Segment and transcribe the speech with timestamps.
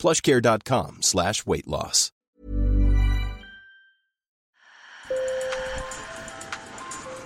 [0.00, 2.10] plushcare.com slash weight loss.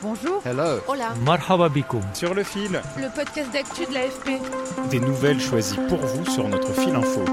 [0.05, 0.43] Bonjour.
[0.45, 0.81] Hello.
[0.87, 1.15] Hola.
[1.25, 1.71] Marhaba
[2.13, 2.83] Sur le fil.
[2.99, 4.91] Le podcast d'actu de l'AFP.
[4.91, 7.25] Des nouvelles choisies pour vous sur notre fil info.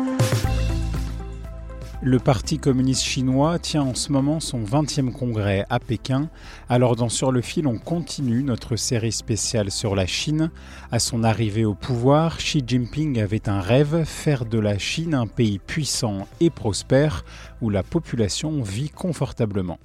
[2.04, 6.32] Le Parti communiste chinois tient en ce moment son 20e congrès à Pékin.
[6.68, 10.50] Alors dans Sur le fil, on continue notre série spéciale sur la Chine.
[10.92, 15.28] À son arrivée au pouvoir, Xi Jinping avait un rêve, faire de la Chine un
[15.28, 17.24] pays puissant et prospère
[17.62, 19.78] où la population vit confortablement.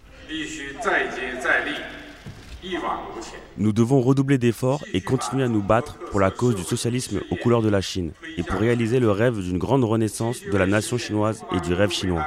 [3.59, 7.37] Nous devons redoubler d'efforts et continuer à nous battre pour la cause du socialisme aux
[7.37, 10.99] couleurs de la Chine et pour réaliser le rêve d'une grande renaissance de la nation
[10.99, 12.27] chinoise et du rêve chinois.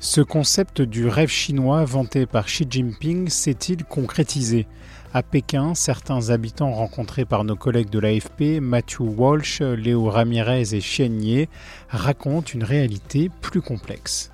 [0.00, 4.66] Ce concept du rêve chinois vanté par Xi Jinping s'est-il concrétisé?
[5.12, 11.02] À Pékin, certains habitants rencontrés par nos collègues de l'AFP, Matthew Walsh, Léo Ramirez et
[11.02, 11.48] Ye,
[11.90, 14.31] racontent une réalité plus complexe.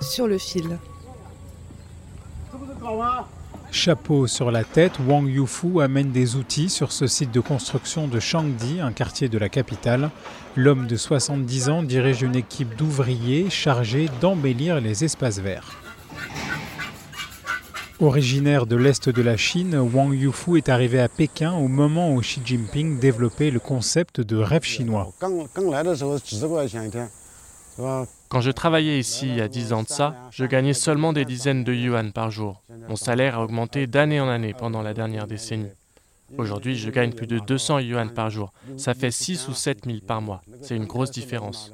[0.00, 0.78] Sur le fil.
[3.70, 8.18] Chapeau sur la tête, Wang Yufu amène des outils sur ce site de construction de
[8.18, 10.10] Shangdi, un quartier de la capitale.
[10.56, 15.76] L'homme de 70 ans dirige une équipe d'ouvriers chargés d'embellir les espaces verts.
[18.00, 22.20] Originaire de l'Est de la Chine, Wang Yufu est arrivé à Pékin au moment où
[22.20, 25.12] Xi Jinping développait le concept de rêve chinois.
[28.28, 31.24] Quand je travaillais ici il y a 10 ans de ça, je gagnais seulement des
[31.24, 32.62] dizaines de yuan par jour.
[32.88, 35.70] Mon salaire a augmenté d'année en année pendant la dernière décennie.
[36.36, 38.52] Aujourd'hui, je gagne plus de 200 yuan par jour.
[38.76, 40.42] Ça fait 6 ou 7 000 par mois.
[40.60, 41.72] C'est une grosse différence.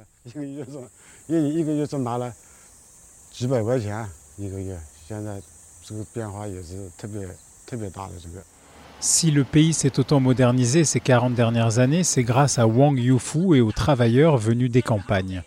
[9.01, 13.57] Si le pays s'est autant modernisé ces 40 dernières années, c'est grâce à Wang Yufu
[13.57, 15.43] et aux travailleurs venus des campagnes.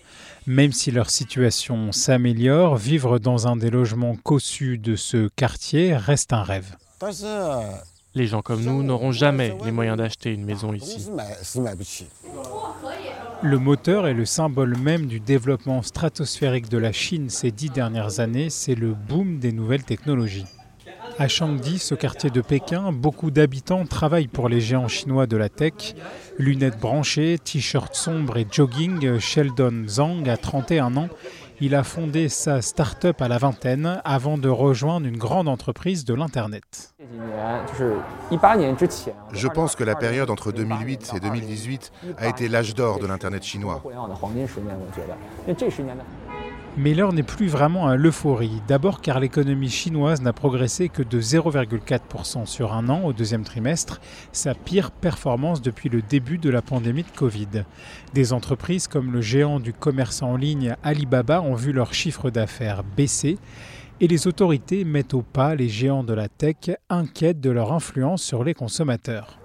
[0.48, 6.32] Même si leur situation s'améliore, vivre dans un des logements cossus de ce quartier reste
[6.32, 6.74] un rêve.
[8.14, 11.06] Les gens comme nous n'auront jamais les moyens d'acheter une maison ici.
[13.42, 18.20] Le moteur et le symbole même du développement stratosphérique de la Chine ces dix dernières
[18.20, 20.46] années, c'est le boom des nouvelles technologies.
[21.20, 25.48] À Shangdi, ce quartier de Pékin, beaucoup d'habitants travaillent pour les géants chinois de la
[25.48, 25.96] tech.
[26.38, 31.08] Lunettes branchées, t-shirt sombre et jogging, Sheldon Zhang a 31 ans.
[31.60, 36.14] Il a fondé sa start-up à la vingtaine avant de rejoindre une grande entreprise de
[36.14, 36.94] l'Internet.
[39.32, 43.42] Je pense que la période entre 2008 et 2018 a été l'âge d'or de l'Internet
[43.42, 43.82] chinois.
[46.80, 48.62] Mais l'heure n'est plus vraiment à l'euphorie.
[48.68, 54.00] D'abord car l'économie chinoise n'a progressé que de 0,4% sur un an au deuxième trimestre,
[54.30, 57.64] sa pire performance depuis le début de la pandémie de Covid.
[58.14, 62.84] Des entreprises comme le géant du commerce en ligne Alibaba ont vu leur chiffre d'affaires
[62.84, 63.38] baisser
[64.00, 68.22] et les autorités mettent au pas les géants de la tech inquiètes de leur influence
[68.22, 69.38] sur les consommateurs.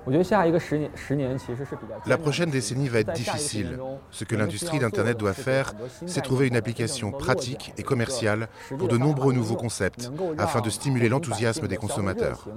[2.05, 3.79] La prochaine décennie va être difficile.
[4.11, 5.73] Ce que l'industrie d'Internet doit faire,
[6.05, 11.07] c'est trouver une application pratique et commerciale pour de nombreux nouveaux concepts, afin de stimuler
[11.07, 12.47] l'enthousiasme des consommateurs.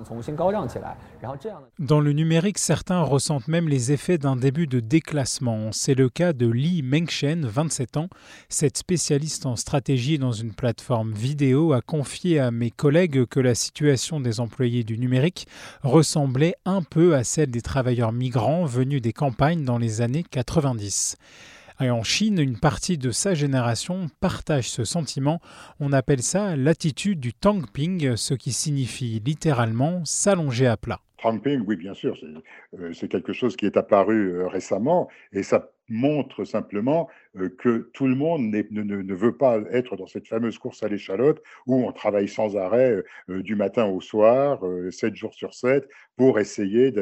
[1.79, 5.71] Dans le numérique, certains ressentent même les effets d'un début de déclassement.
[5.73, 8.09] C'est le cas de Li Mengshen, 27 ans.
[8.49, 13.55] Cette spécialiste en stratégie dans une plateforme vidéo a confié à mes collègues que la
[13.55, 15.47] situation des employés du numérique
[15.83, 21.17] ressemblait un peu à celle des travailleurs migrants venus des campagnes dans les années 90.
[21.81, 25.41] Et en Chine, une partie de sa génération partage ce sentiment.
[25.79, 31.01] On appelle ça l'attitude du tangping, ce qui signifie littéralement s'allonger à plat.
[31.23, 32.17] Tangping, oui, bien sûr,
[32.93, 38.15] c'est quelque chose qui est apparu récemment et ça montre simplement euh, que tout le
[38.15, 42.29] monde ne, ne, veut pas être dans cette fameuse course à l'échalote où on travaille
[42.29, 46.93] sans arrêt euh, du matin au soir, 7 jours sur 7, pour essayer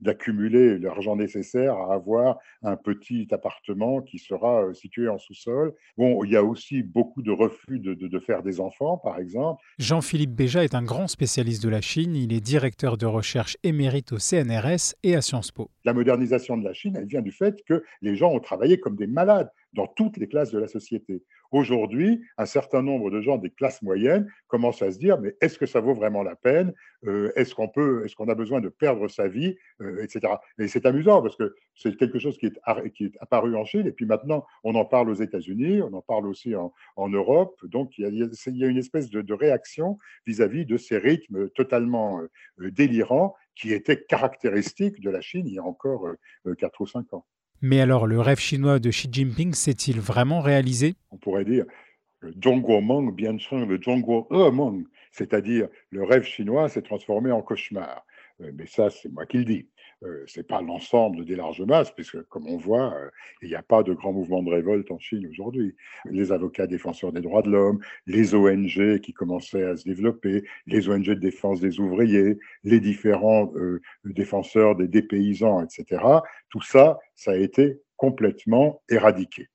[0.00, 5.74] d'accumuler l'argent nécessaire à avoir un petit appartement qui sera situé en sous-sol.
[5.98, 9.18] Bon, il y a aussi beaucoup de refus de, de, de faire des enfants, par
[9.18, 9.62] exemple.
[9.78, 12.16] Jean-Philippe Béja est un grand spécialiste de la Chine.
[12.16, 15.70] Il est directeur de recherche émérite au CNRS et à Sciences Po.
[15.84, 18.96] La modernisation de la Chine, elle vient du fait que les gens ont travaillé comme
[18.96, 21.22] des malades dans toutes les classes de la société.
[21.52, 25.58] Aujourd'hui, un certain nombre de gens des classes moyennes commencent à se dire mais est-ce
[25.58, 26.72] que ça vaut vraiment la peine?
[27.04, 27.66] Euh, Est-ce qu'on
[28.04, 30.34] est-ce a besoin de perdre sa vie, euh, etc.
[30.58, 34.06] Et c'est amusant parce que c'est quelque chose qui est, apparu en Chine et puis
[34.06, 36.72] maintenant on en parle aux États-Unis, on en parle aussi en,
[37.08, 37.56] Europe.
[37.64, 43.34] Donc il y, a, une espèce de, réaction vis-à-vis de ces rythmes totalement euh, délirants
[43.54, 46.08] qui étaient caractéristiques de la Chine il y a encore
[46.58, 47.26] 4 ou 5 ans.
[47.62, 50.94] Mais alors, le rêve chinois de Xi Jinping s'est-il vraiment réalisé?
[51.10, 51.64] On pourrait dire
[52.20, 58.04] le Zhongguo bien sûr, le Zhongguo Meng, c'est-à-dire le rêve chinois s'est transformé en cauchemar.
[58.40, 59.68] Euh, mais ça, c'est moi qui le dis.
[60.04, 63.08] Euh, ce n'est pas l'ensemble des larges masses, puisque, comme on voit, euh,
[63.40, 65.74] il n'y a pas de grand mouvement de révolte en Chine aujourd'hui.
[66.04, 70.88] Les avocats défenseurs des droits de l'homme, les ONG qui commençaient à se développer, les
[70.90, 73.50] ONG de défense des ouvriers, les différents
[74.04, 76.02] défenseurs des dépaysants, etc.,
[76.50, 79.48] tout ça, ça a été complètement éradiqué.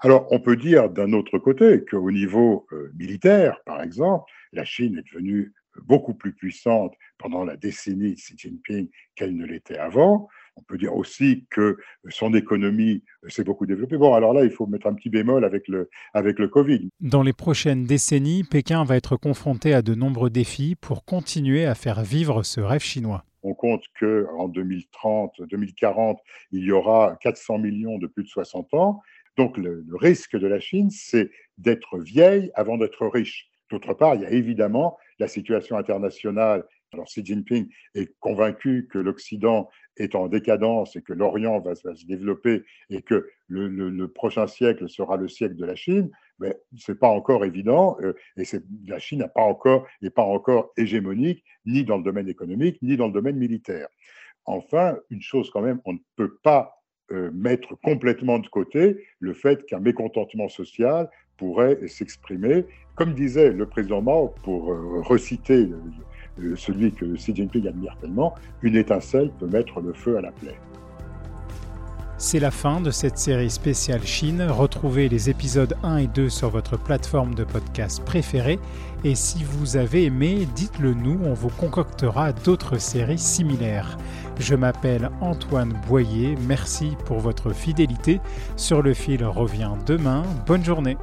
[0.00, 5.12] Alors, on peut dire d'un autre côté qu'au niveau militaire, par exemple, la Chine est
[5.12, 10.28] devenue beaucoup plus puissante pendant la décennie de Xi Jinping qu'elle ne l'était avant.
[10.56, 11.78] On peut dire aussi que
[12.10, 13.96] son économie s'est beaucoup développée.
[13.96, 16.90] Bon, alors là, il faut mettre un petit bémol avec le, avec le Covid.
[17.00, 21.74] Dans les prochaines décennies, Pékin va être confronté à de nombreux défis pour continuer à
[21.74, 23.24] faire vivre ce rêve chinois.
[23.42, 26.20] On compte qu'en 2030, 2040,
[26.52, 29.00] il y aura 400 millions de plus de 60 ans.
[29.36, 33.48] Donc le risque de la Chine, c'est d'être vieille avant d'être riche.
[33.70, 36.64] D'autre part, il y a évidemment la situation internationale.
[36.92, 42.06] Alors Xi Jinping est convaincu que l'Occident est en décadence et que l'Orient va, se
[42.06, 46.98] développer et que le, prochain siècle sera le siècle de la Chine, mais ce n'est
[46.98, 48.44] pas encore évident euh, et
[48.86, 53.06] la Chine n'est pas encore, pas encore hégémonique ni dans le domaine économique ni dans
[53.06, 53.88] le domaine militaire.
[54.44, 56.82] Enfin, une chose quand même, on ne peut pas
[57.12, 61.10] euh, mettre complètement de côté le fait qu'un mécontentement social
[61.42, 62.64] pourrait s'exprimer.
[62.94, 65.68] Comme disait le président Mao, pour euh, reciter
[66.54, 70.56] celui que Xi Jinping admire tellement, une étincelle peut mettre le feu à la plaie.
[72.16, 74.46] C'est la fin de cette série spéciale Chine.
[74.48, 78.60] Retrouvez les épisodes 1 et 2 sur votre plateforme de podcast préférée.
[79.02, 83.98] Et si vous avez aimé, dites-le nous, on vous concoctera d'autres séries similaires.
[84.38, 88.20] Je m'appelle Antoine Boyer, merci pour votre fidélité.
[88.54, 90.22] Sur le fil revient demain.
[90.46, 90.96] Bonne journée.